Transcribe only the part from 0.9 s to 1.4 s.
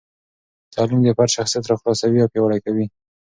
د فرد